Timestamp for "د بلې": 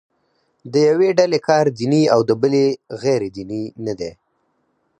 2.29-2.65